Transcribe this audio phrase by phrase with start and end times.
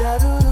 [0.00, 0.49] ざる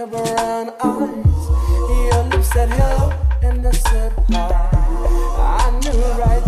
[0.00, 1.42] your brown eyes.
[2.08, 4.70] Your lips said hello and I said hi.
[5.36, 6.39] I knew right.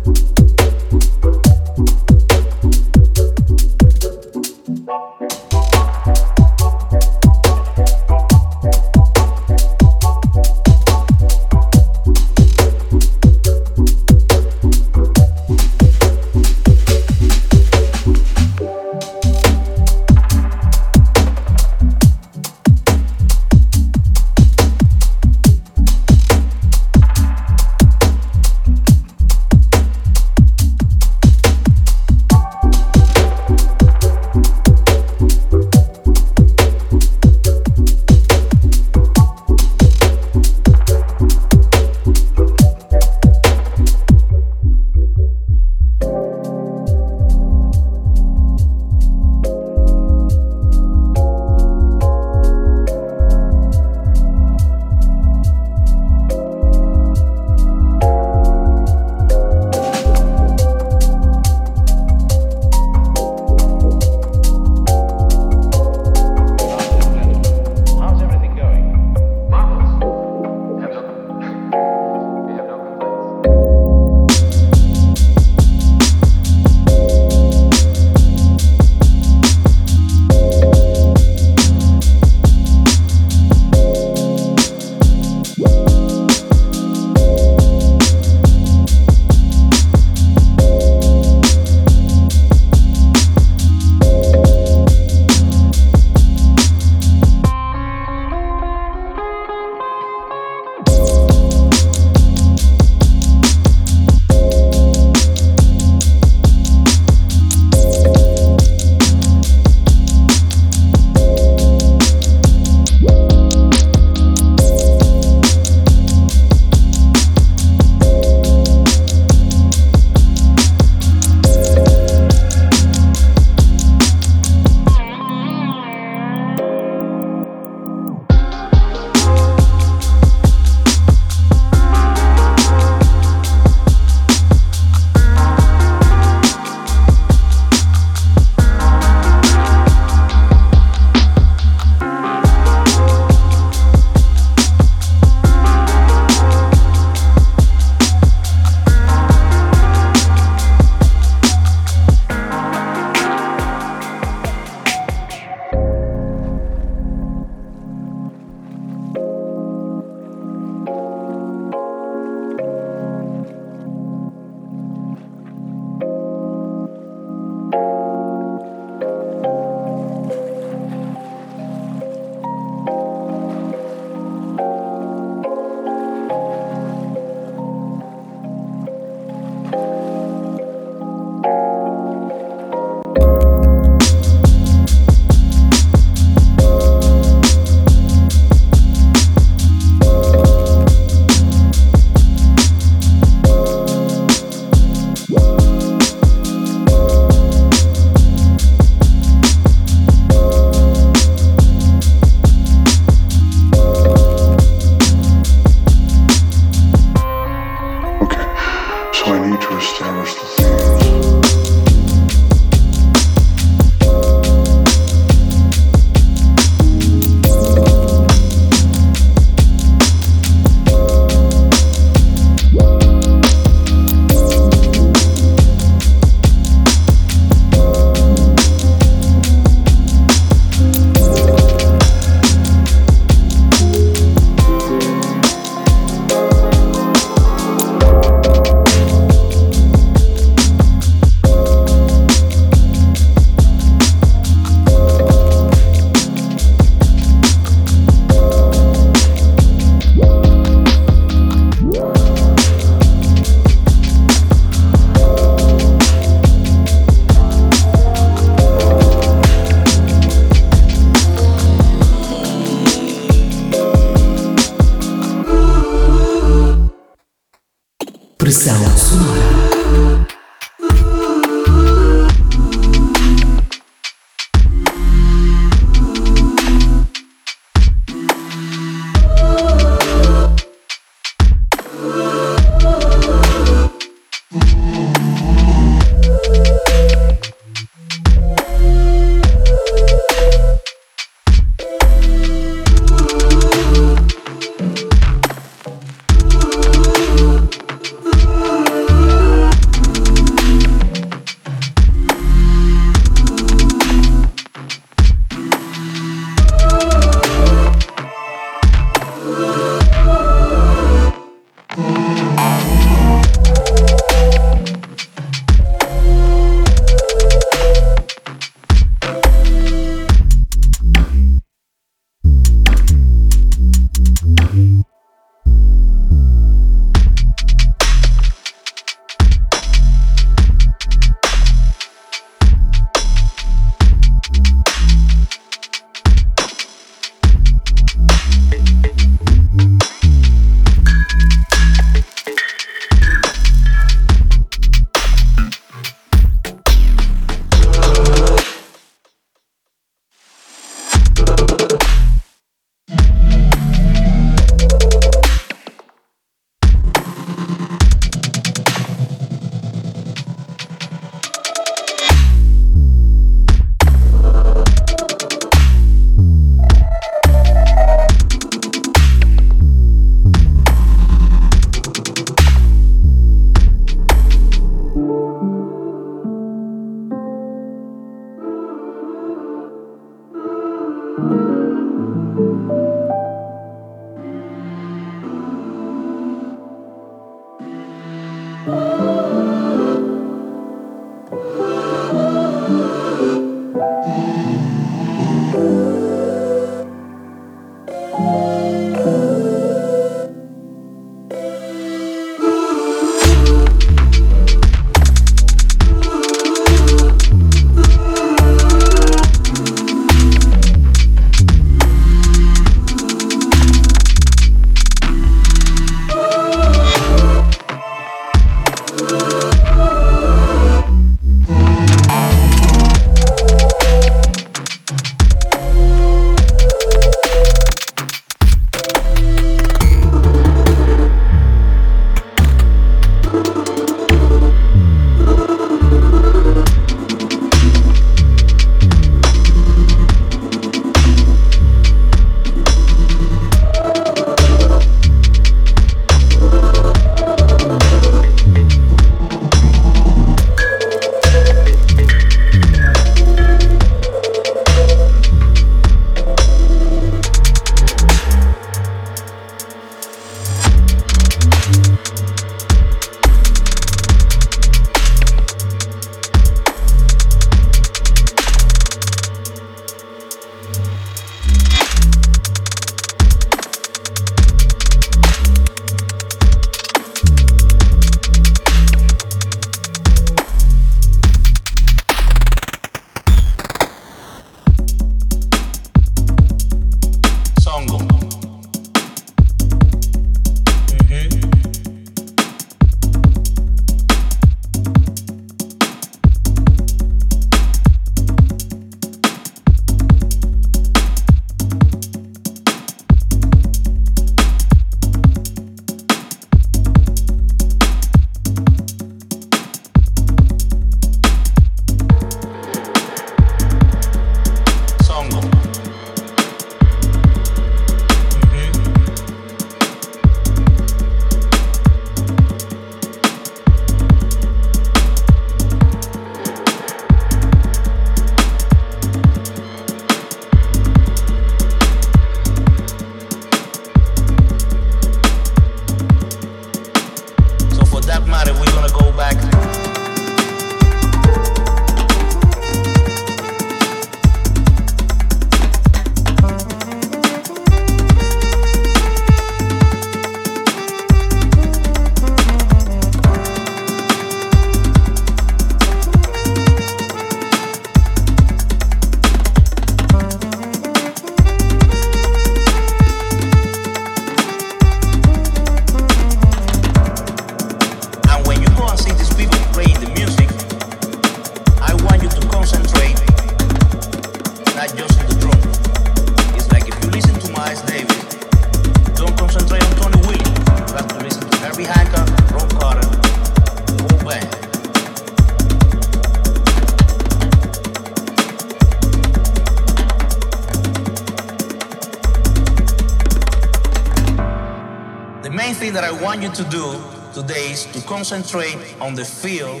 [596.50, 597.22] Want you to do
[597.54, 600.00] today is to concentrate on the feel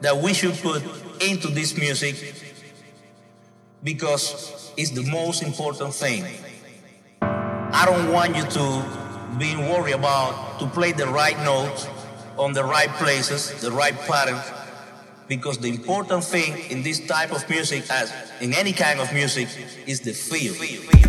[0.00, 0.80] that we should put
[1.20, 2.14] into this music
[3.82, 6.24] because it's the most important thing.
[7.20, 11.88] I don't want you to be worried about to play the right notes
[12.38, 14.38] on the right places, the right pattern,
[15.26, 19.48] because the important thing in this type of music, as in any kind of music,
[19.88, 21.01] is the feel.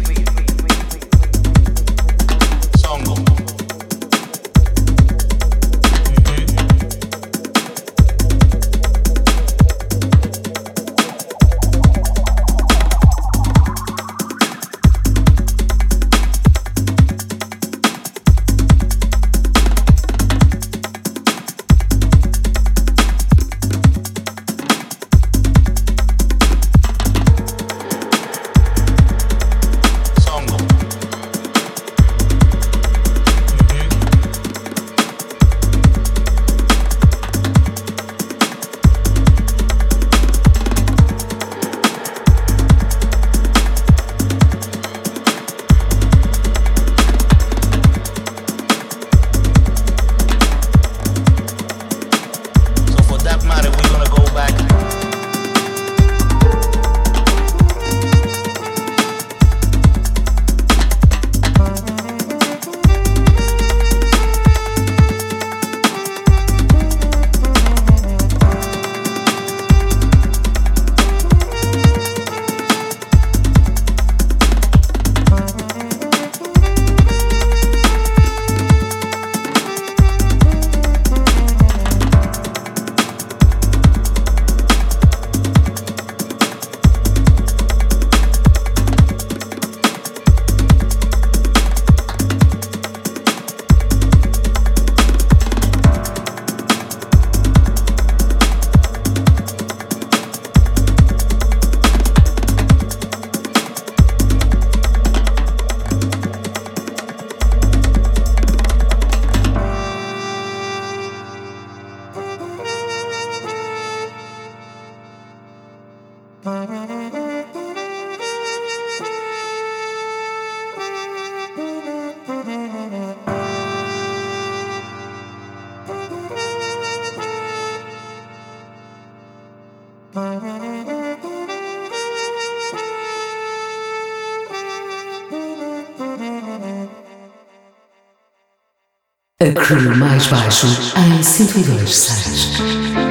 [139.51, 143.02] Crew mais baixo em 102.6.